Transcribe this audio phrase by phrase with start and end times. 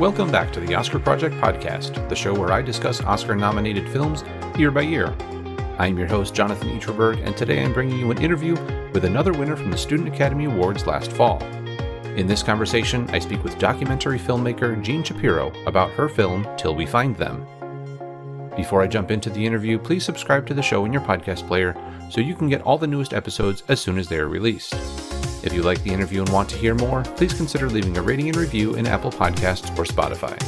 [0.00, 4.24] Welcome back to the Oscar Project Podcast, the show where I discuss Oscar nominated films
[4.56, 5.14] year by year.
[5.78, 8.54] I'm your host, Jonathan Eaterberg, and today I'm bringing you an interview
[8.94, 11.38] with another winner from the Student Academy Awards last fall.
[12.16, 16.86] In this conversation, I speak with documentary filmmaker Jean Chapiro about her film Till We
[16.86, 17.46] Find Them.
[18.56, 21.76] Before I jump into the interview, please subscribe to the show in your podcast player
[22.08, 24.74] so you can get all the newest episodes as soon as they are released.
[25.42, 28.28] If you like the interview and want to hear more, please consider leaving a rating
[28.28, 30.38] and review in Apple Podcasts or Spotify.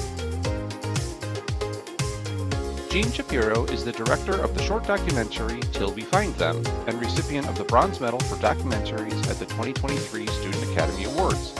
[2.90, 7.48] Jean Chapiro is the director of the short documentary Till We Find Them and recipient
[7.48, 11.54] of the Bronze Medal for Documentaries at the 2023 Student Academy Awards.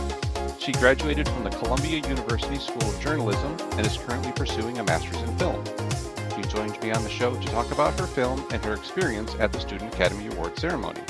[0.58, 5.22] She graduated from the Columbia University School of Journalism and is currently pursuing a master's
[5.22, 5.64] in film.
[6.36, 9.54] She joined me on the show to talk about her film and her experience at
[9.54, 11.00] the Student Academy Award ceremony.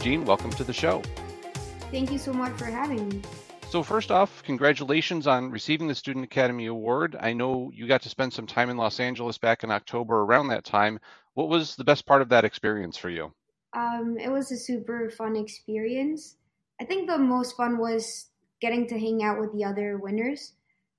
[0.00, 1.02] Jean, welcome to the show.
[1.92, 3.20] Thank you so much for having me.
[3.68, 7.18] So, first off, congratulations on receiving the Student Academy Award.
[7.20, 10.48] I know you got to spend some time in Los Angeles back in October around
[10.48, 10.98] that time.
[11.34, 13.30] What was the best part of that experience for you?
[13.74, 16.36] Um, it was a super fun experience.
[16.80, 18.30] I think the most fun was
[18.62, 20.54] getting to hang out with the other winners.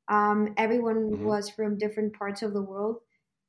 [0.10, 1.26] Um, everyone mm-hmm.
[1.26, 2.98] was from different parts of the world,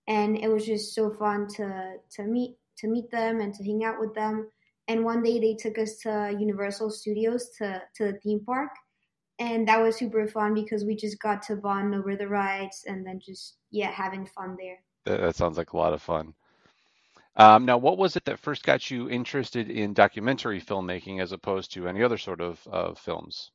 [0.09, 3.85] and it was just so fun to to meet to meet them and to hang
[3.85, 4.49] out with them.
[4.89, 8.71] And one day they took us to Universal Studios to to the theme park,
[9.39, 13.07] and that was super fun because we just got to bond over the rides and
[13.07, 14.79] then just yeah having fun there.
[15.07, 16.35] That, that sounds like a lot of fun.
[17.37, 21.73] Um, now, what was it that first got you interested in documentary filmmaking as opposed
[21.73, 23.51] to any other sort of uh, films?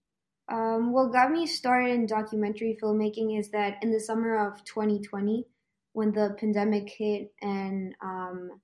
[0.49, 5.45] Um, what got me started in documentary filmmaking is that in the summer of 2020,
[5.93, 8.59] when the pandemic hit and um,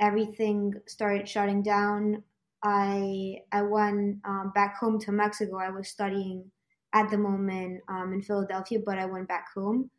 [0.00, 2.22] everything started shutting down,
[2.62, 5.58] I I went um, back home to Mexico.
[5.58, 6.50] I was studying
[6.92, 9.90] at the moment um, in Philadelphia, but I went back home,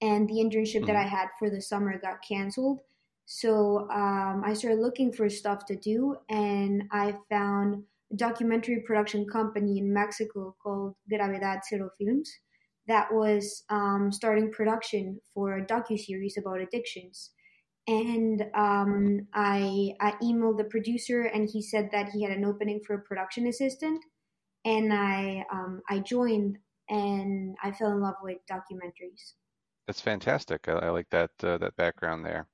[0.00, 2.80] and the internship mm that I had for the summer got canceled.
[3.26, 9.24] So um, I started looking for stuff to do, and I found a documentary production
[9.26, 12.30] company in Mexico called Gravedad Zero Films
[12.88, 17.30] that was um, starting production for a docu series about addictions
[17.90, 22.80] and um, I I emailed the producer, and he said that he had an opening
[22.86, 24.04] for a production assistant,
[24.64, 26.58] and I um, I joined,
[26.88, 29.34] and I fell in love with documentaries.
[29.88, 30.68] That's fantastic.
[30.68, 32.46] I, I like that uh, that background there.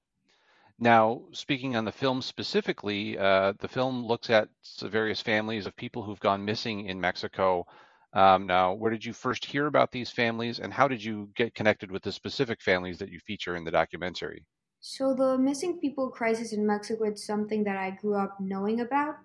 [0.79, 4.49] Now, speaking on the film specifically, uh, the film looks at
[4.83, 7.67] various families of people who've gone missing in Mexico.
[8.15, 11.55] Um, now, where did you first hear about these families, and how did you get
[11.55, 14.47] connected with the specific families that you feature in the documentary?
[14.89, 19.17] So the missing people crisis in Mexico is something that I grew up knowing about,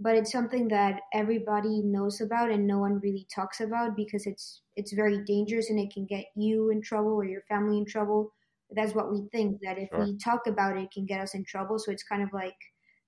[0.00, 4.62] but it's something that everybody knows about and no one really talks about because it's
[4.76, 8.32] it's very dangerous and it can get you in trouble or your family in trouble.
[8.70, 10.06] That's what we think that if sure.
[10.06, 11.78] we talk about it, it can get us in trouble.
[11.78, 12.56] So it's kind of like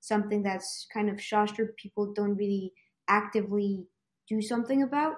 [0.01, 2.75] something that's kind of shushed or people don't really
[3.09, 3.87] actively
[4.29, 5.15] do something about.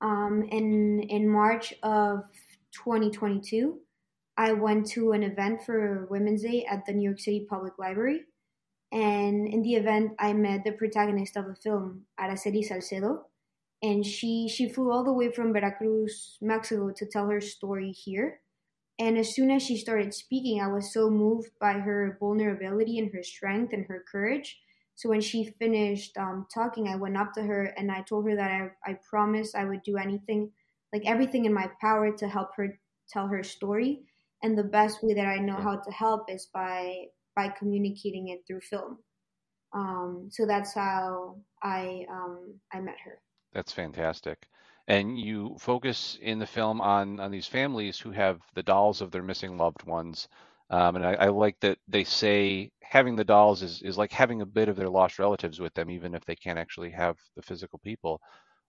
[0.00, 2.26] Um, and in March of
[2.70, 3.80] 2022,
[4.36, 8.22] I went to an event for Women's Day at the New York City Public Library.
[8.92, 13.24] And in the event, I met the protagonist of the film, Araceli Salcedo.
[13.82, 18.40] And she, she flew all the way from Veracruz, Mexico, to tell her story here.
[18.98, 23.12] And as soon as she started speaking, I was so moved by her vulnerability and
[23.12, 24.58] her strength and her courage.
[24.94, 28.36] So when she finished um, talking, I went up to her and I told her
[28.36, 30.50] that I, I promised I would do anything,
[30.92, 34.06] like everything in my power to help her tell her story
[34.46, 38.40] and the best way that I know how to help is by by communicating it
[38.46, 38.98] through film.
[39.74, 43.20] Um, so that's how I um, I met her.
[43.52, 44.46] That's fantastic.
[44.88, 49.10] And you focus in the film on on these families who have the dolls of
[49.10, 50.28] their missing loved ones.
[50.70, 54.42] Um, and I, I, like that they say having the dolls is, is like having
[54.42, 57.42] a bit of their lost relatives with them, even if they can't actually have the
[57.42, 58.20] physical people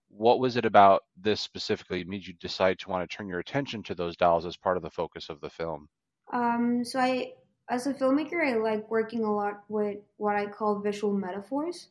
[0.08, 3.82] what was it about this specifically made you decide to want to turn your attention
[3.84, 5.88] to those dolls as part of the focus of the film?
[6.32, 7.32] Um, so I,
[7.70, 11.88] as a filmmaker, I like working a lot with what I call visual metaphors.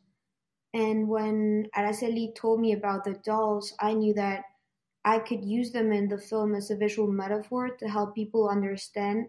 [0.74, 4.44] And when Araceli told me about the dolls, I knew that
[5.04, 9.26] I could use them in the film as a visual metaphor to help people understand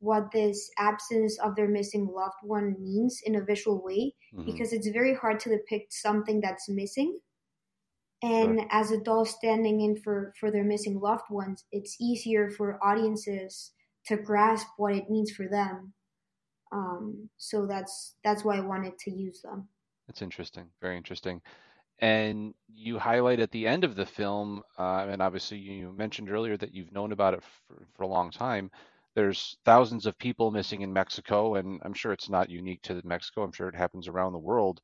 [0.00, 4.44] what this absence of their missing loved one means in a visual way, mm-hmm.
[4.46, 7.18] because it's very hard to depict something that's missing
[8.22, 8.68] and sure.
[8.70, 13.72] as adults standing in for for their missing loved ones it's easier for audiences
[14.06, 15.92] to grasp what it means for them
[16.72, 19.68] um, so that's that's why i wanted to use them
[20.06, 21.40] that's interesting very interesting
[22.00, 26.56] And you highlight at the end of the film, uh, and obviously you mentioned earlier
[26.56, 28.70] that you've known about it for, for a long time.
[29.14, 33.42] There's thousands of people missing in Mexico, and I'm sure it's not unique to Mexico.
[33.42, 34.80] I'm sure it happens around the world.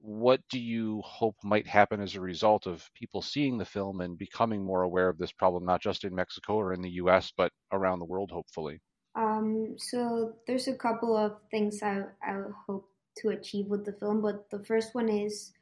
[0.00, 4.16] What do you hope might happen as a result of people seeing the film and
[4.16, 7.52] becoming more aware of this problem, not just in Mexico or in the US, but
[7.72, 8.80] around the world, hopefully?
[9.14, 14.22] Um, so there's a couple of things I, I hope to achieve with the film,
[14.22, 15.52] but the first one is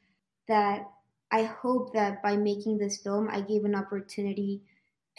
[0.47, 0.87] that
[1.31, 4.61] I hope that by making this film, I gave an opportunity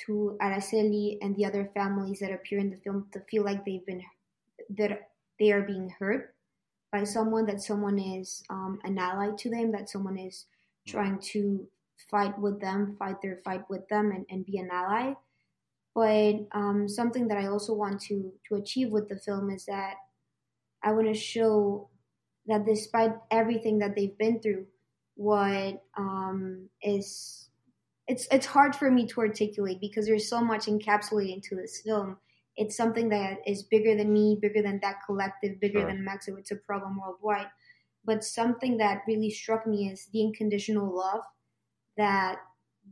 [0.06, 3.84] to Araceli and the other families that appear in the film to feel like they've
[3.84, 4.02] been
[4.76, 6.34] that they are being hurt
[6.93, 10.46] by someone, that someone is um, an ally to them, that someone is
[10.87, 11.67] trying to
[12.11, 15.14] fight with them, fight their fight with them, and, and be an ally.
[15.94, 19.94] But um, something that I also want to to achieve with the film is that
[20.82, 21.88] I want to show
[22.46, 24.67] that despite everything that they've been through,
[25.17, 27.49] what um, is
[28.06, 32.17] it's it's hard for me to articulate because there's so much encapsulated into this film.
[32.58, 35.88] It's something that is bigger than me, bigger than that collective, bigger sure.
[35.88, 36.38] than Mexico.
[36.38, 37.46] It's a problem worldwide.
[38.05, 41.22] But something that really struck me is the unconditional love
[41.96, 42.38] that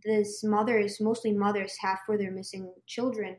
[0.05, 3.37] this mothers, mostly mothers, have for their missing children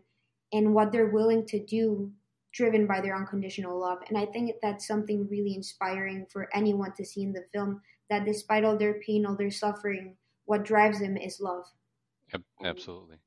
[0.52, 2.12] and what they're willing to do
[2.52, 4.00] driven by their unconditional love.
[4.10, 8.26] And I think that's something really inspiring for anyone to see in the film that
[8.26, 11.66] despite all their pain, all their suffering, what drives them is love.
[12.64, 13.18] Absolutely.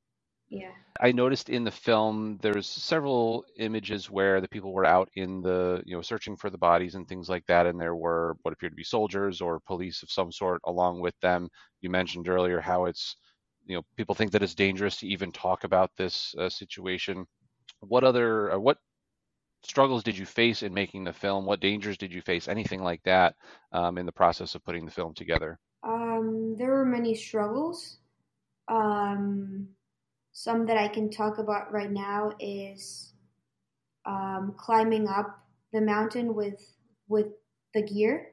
[0.50, 0.72] Yeah.
[1.00, 5.80] I noticed in the film there's several images where the people were out in the,
[5.86, 8.72] you know, searching for the bodies and things like that, and there were what appeared
[8.72, 11.48] to be soldiers or police of some sort along with them.
[11.80, 13.16] You mentioned earlier how it's,
[13.64, 17.24] you know, people think that it's dangerous to even talk about this uh, situation.
[17.78, 18.78] What other, uh, what
[19.62, 21.46] struggles did you face in making the film?
[21.46, 22.48] What dangers did you face?
[22.48, 23.36] Anything like that
[23.72, 25.58] um, in the process of putting the film together?
[25.84, 27.98] Um, there were many struggles.
[28.68, 29.68] Um,
[30.32, 33.12] some that I can talk about right now is
[34.06, 35.38] um, climbing up
[35.72, 36.60] the mountain with
[37.08, 37.26] with
[37.74, 38.32] the gear.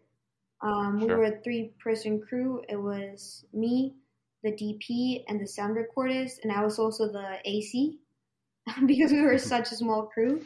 [0.62, 1.08] Um, sure.
[1.08, 2.62] We were a three person crew.
[2.70, 3.96] It was me,
[4.44, 8.00] the DP, and the sound recordist, and I was also the AC
[8.86, 10.42] because we were such a small crew.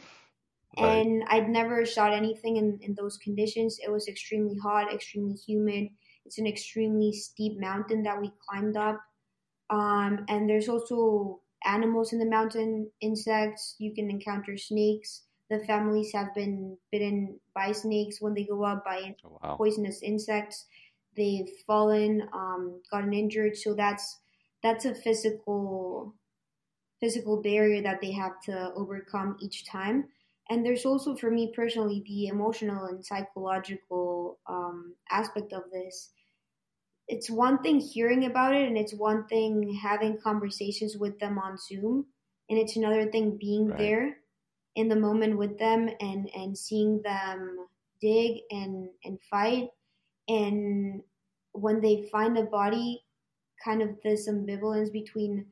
[0.78, 1.06] Right.
[1.06, 3.78] And I'd never shot anything in, in those conditions.
[3.84, 5.88] It was extremely hot, extremely humid.
[6.24, 8.98] It's an extremely steep mountain that we climbed up.
[9.68, 13.76] Um, and there's also animals in the mountain, insects.
[13.78, 15.22] You can encounter snakes.
[15.50, 19.56] The families have been bitten by snakes when they go up by oh, wow.
[19.56, 20.66] poisonous insects.
[21.16, 23.56] They've fallen, um, gotten injured.
[23.56, 24.18] So that's
[24.62, 26.14] that's a physical
[27.00, 30.04] physical barrier that they have to overcome each time.
[30.48, 36.10] And there's also, for me personally, the emotional and psychological um, aspect of this
[37.08, 41.56] it's one thing hearing about it and it's one thing having conversations with them on
[41.58, 42.06] Zoom
[42.48, 43.78] and it's another thing being right.
[43.78, 44.16] there
[44.76, 47.66] in the moment with them and and seeing them
[48.00, 49.68] dig and and fight
[50.28, 51.02] and
[51.52, 53.04] when they find a body
[53.62, 55.46] kind of this ambivalence between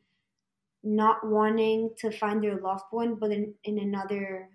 [0.83, 4.49] not wanting to find their loved one but in, in another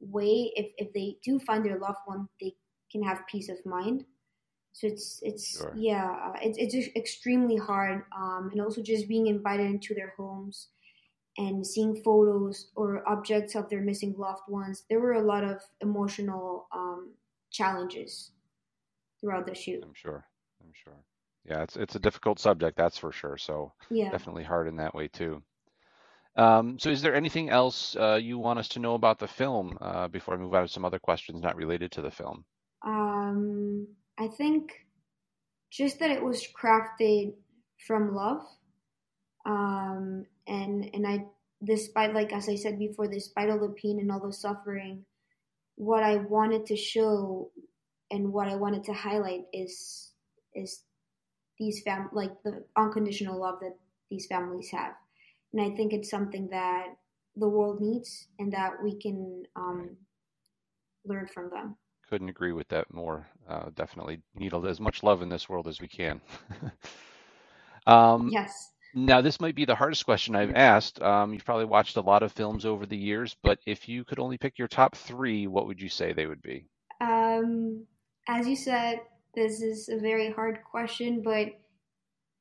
[0.00, 2.52] way if, if they do find their loved one they
[2.90, 4.04] can have peace of mind
[4.72, 5.72] so it's it's sure.
[5.76, 8.04] yeah, uh, it's it's extremely hard.
[8.16, 10.68] Um, and also just being invited into their homes
[11.38, 14.84] and seeing photos or objects of their missing loved ones.
[14.88, 17.12] There were a lot of emotional um,
[17.50, 18.32] challenges
[19.20, 19.82] throughout the shoot.
[19.82, 20.24] I'm sure.
[20.62, 21.04] I'm sure.
[21.44, 23.38] Yeah, it's it's a difficult subject, that's for sure.
[23.38, 24.10] So yeah.
[24.10, 25.42] definitely hard in that way too.
[26.36, 29.76] Um, so, is there anything else uh, you want us to know about the film
[29.80, 32.44] uh, before I move on to some other questions not related to the film?
[32.82, 33.88] Um,
[34.18, 34.86] I think
[35.70, 37.34] just that it was crafted
[37.86, 38.42] from love.
[39.46, 41.24] Um, and and I
[41.64, 45.04] despite like as I said before, despite all the pain and all the suffering,
[45.76, 47.50] what I wanted to show
[48.10, 50.12] and what I wanted to highlight is
[50.54, 50.82] is
[51.58, 53.76] these fam like the unconditional love that
[54.10, 54.94] these families have.
[55.52, 56.86] And I think it's something that
[57.36, 59.96] the world needs and that we can um,
[61.04, 61.76] learn from them
[62.10, 63.26] couldn't agree with that more.
[63.48, 66.20] Uh, definitely need as much love in this world as we can.
[67.86, 68.72] um, yes.
[68.92, 71.00] Now, this might be the hardest question I've asked.
[71.00, 74.18] Um, you've probably watched a lot of films over the years, but if you could
[74.18, 76.66] only pick your top three, what would you say they would be?
[77.00, 77.86] Um,
[78.28, 79.00] as you said,
[79.34, 81.46] this is a very hard question, but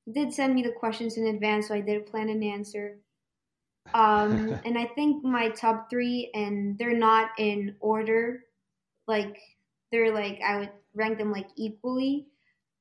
[0.08, 2.98] you did send me the questions in advance, so I did plan an answer.
[3.94, 8.40] Um, and I think my top three, and they're not in order,
[9.08, 9.38] like
[9.92, 12.28] they're like I would rank them like equally.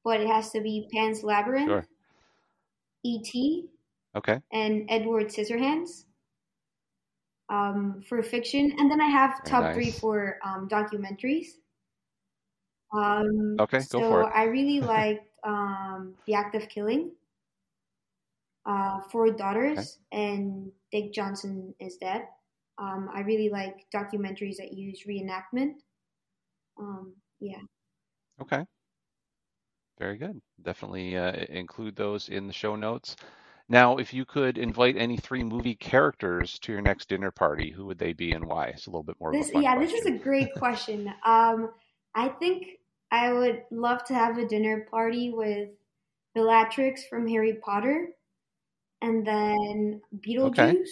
[0.05, 1.87] but it has to be Pan's Labyrinth, Sure.
[3.05, 3.69] E.T.,
[4.15, 4.41] Okay.
[4.53, 6.07] and Edward Scissorhands
[7.49, 8.75] um, for fiction.
[8.79, 11.49] And then I have Very top three for um, documentaries.
[12.93, 14.33] Um, Okay, so go for it.
[14.35, 17.13] I really liked um, The Act of Killing,
[18.67, 22.29] uh, Four Daughters, and Dick Johnson is Dead.
[22.79, 25.81] Um, I really like documentaries that use reenactment.
[26.79, 27.61] Um, yeah.
[28.41, 28.65] Okay.
[29.99, 30.41] Very good.
[30.63, 33.17] Definitely uh, include those in the show notes.
[33.69, 37.85] Now, if you could invite any three movie characters to your next dinner party, who
[37.87, 38.67] would they be and why?
[38.67, 39.97] It's a little bit more This of a fun yeah, question.
[39.97, 41.13] this is a great question.
[41.25, 41.71] Um,
[42.15, 42.79] I think
[43.11, 45.69] I would love to have a dinner party with
[46.35, 48.09] Bellatrix from Harry Potter,
[49.03, 50.89] and then Beetlejuice,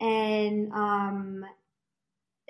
[0.00, 1.44] and um,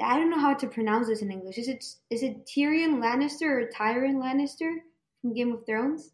[0.01, 1.59] I don't know how to pronounce this in English.
[1.59, 4.77] Is it is it Tyrion Lannister or Tyrion Lannister
[5.21, 6.13] from Game of Thrones?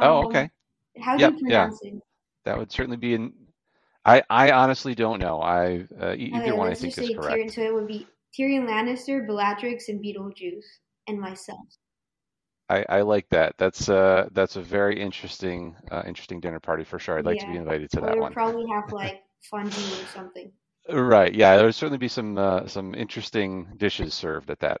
[0.00, 0.50] Oh, Um, okay.
[1.00, 1.68] How do Yep, you yeah.
[1.68, 1.94] pronounce it?
[2.44, 3.32] That would certainly be in.
[4.04, 5.40] I I honestly don't know.
[5.42, 7.50] I uh, either Okay, one I think is say Tyrion.
[7.50, 7.52] correct.
[7.52, 8.06] So it would be
[8.38, 10.66] Tyrion Lannister, Bellatrix, and Beetlejuice,
[11.08, 11.66] and myself.
[12.68, 13.54] I, I like that.
[13.58, 17.18] That's uh that's a very interesting uh, interesting dinner party for sure.
[17.18, 18.36] I'd like to be invited to that we'll one.
[18.36, 20.52] probably have like fondue or something.
[20.88, 21.34] Right.
[21.34, 24.80] Yeah, there would certainly be some uh, some interesting dishes served at that.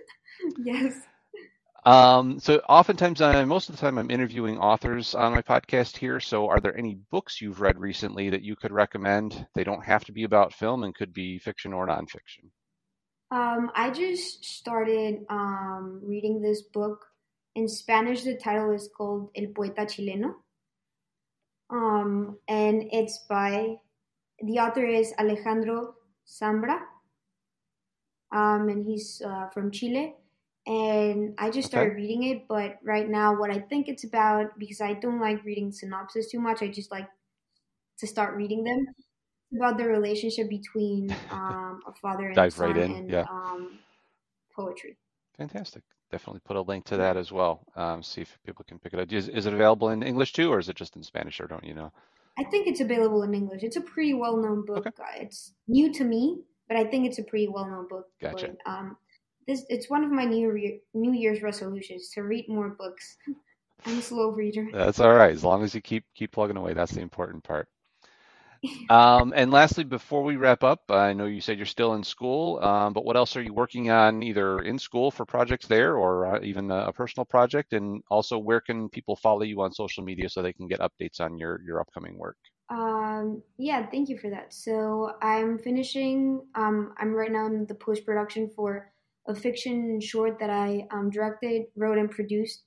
[0.64, 0.94] yes.
[1.84, 6.18] Um, so oftentimes, I, most of the time, I'm interviewing authors on my podcast here.
[6.18, 9.46] So, are there any books you've read recently that you could recommend?
[9.54, 12.48] They don't have to be about film and could be fiction or nonfiction.
[13.30, 17.04] Um, I just started um, reading this book.
[17.54, 20.34] In Spanish, the title is called El Poeta Chileno.
[21.68, 23.76] Um, and it's by,
[24.44, 25.94] the author is Alejandro
[26.26, 26.80] Zambra.
[28.32, 30.14] Um, and he's uh, from Chile.
[30.66, 31.76] And I just Okay.
[31.76, 35.44] started reading it, but right now, what I think it's about, because I don't like
[35.44, 37.08] reading synopsis too much, I just like
[37.98, 38.86] to start reading them.
[39.54, 43.24] About the relationship between um, a father and Dive right son in, and yeah.
[43.30, 43.78] um,
[44.56, 44.96] poetry.
[45.36, 45.84] Fantastic.
[46.10, 47.64] Definitely put a link to that as well.
[47.76, 49.12] Um, see if people can pick it up.
[49.12, 51.62] Is, is it available in English too, or is it just in Spanish, or don't
[51.62, 51.92] you know?
[52.38, 53.62] I think it's available in English.
[53.62, 54.86] It's a pretty well known book.
[54.86, 54.90] Okay.
[55.02, 58.06] Uh, It's new to me, but I think it's a pretty well known book.
[58.20, 58.54] Gotcha.
[58.64, 58.96] But, um,
[59.46, 63.16] this it's one of my new re- New Year's resolutions to read more books.
[63.86, 64.66] I'm a slow reader.
[64.72, 65.32] That's all right.
[65.32, 67.68] As long as you keep keep plugging away, that's the important part.
[68.90, 72.62] Um, and lastly, before we wrap up, I know you said you're still in school,
[72.62, 76.36] um, but what else are you working on either in school for projects there or
[76.36, 77.72] uh, even a, a personal project?
[77.72, 81.20] And also, where can people follow you on social media so they can get updates
[81.20, 82.36] on your, your upcoming work?
[82.70, 84.52] Um, yeah, thank you for that.
[84.52, 86.42] So I'm finishing.
[86.54, 88.90] Um, I'm right now in the post production for
[89.26, 92.62] a fiction short that I um, directed, wrote, and produced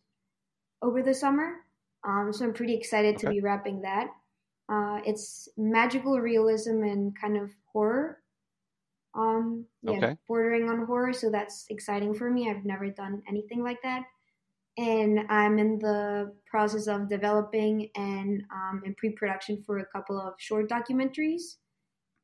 [0.82, 1.54] over the summer.
[2.08, 4.08] Um, so I'm pretty excited to be wrapping that.
[4.70, 8.22] Uh, it's magical realism and kind of horror.
[9.16, 10.18] Um, yeah, Okay.
[10.28, 11.14] bordering on horror.
[11.14, 12.50] So that's exciting for me.
[12.50, 14.04] I've never done anything like that.
[14.78, 20.20] And I'm in the process of developing and um, in pre production for a couple
[20.20, 21.58] of short documentaries.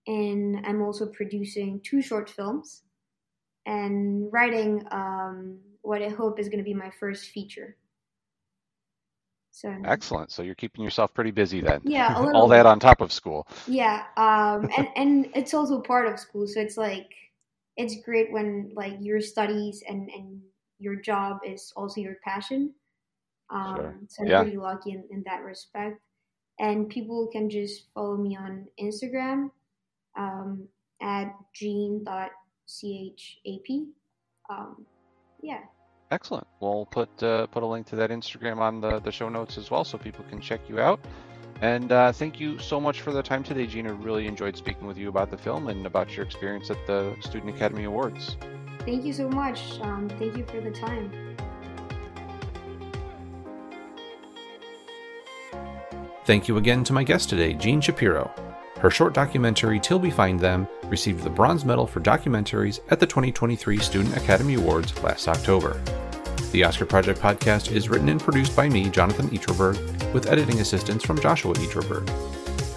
[0.08, 2.84] And I'm also producing two short films
[3.66, 7.78] and writing um, what I hope is going to be my first feature.
[9.54, 10.32] So, Excellent.
[10.32, 11.82] So you're keeping yourself pretty busy then.
[11.84, 13.48] Yeah, a little All that on top of school.
[13.68, 17.10] Yeah, um, and and it's also part of school, so it's like
[17.78, 20.42] it's great when like your studies and and
[20.80, 22.74] your job is also your passion.
[23.52, 23.96] Um, Sure.
[24.10, 24.42] So I'm Yeah.
[24.42, 26.02] pretty lucky in, in that respect.
[26.60, 29.52] And people can just follow me on Instagram
[30.18, 30.68] um,
[31.02, 32.34] at jean.chap.
[34.50, 34.86] Um,
[35.42, 35.62] yeah.
[36.12, 36.46] Excellent.
[36.60, 39.72] We'll put uh, put a link to that Instagram on the, the show notes as
[39.72, 41.00] well, so people can check you out.
[41.62, 43.94] And uh, thank you so much for the time today, Gina.
[43.94, 47.56] Really enjoyed speaking with you about the film and about your experience at the Student
[47.56, 48.38] Academy Awards.
[48.80, 49.80] Thank you so much.
[49.82, 51.12] Um, thank you for the time.
[56.26, 58.32] Thank you again to my guest today, Jean Chapiro.
[58.84, 63.08] Her short documentary, Till We Find Them, received the Bronze Medal for Documentaries at the
[63.08, 65.82] 2023 Student Academy Awards last October.
[66.52, 69.78] The Oscar Project podcast is written and produced by me, Jonathan Eaterberg,
[70.14, 72.10] with editing assistance from Joshua Eaterberg.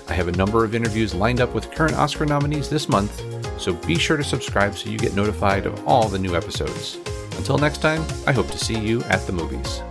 [0.08, 3.20] I have a number of interviews lined up with current Oscar nominees this month,
[3.60, 7.00] so be sure to subscribe so you get notified of all the new episodes.
[7.36, 9.82] Until next time, I hope to see you at the movies.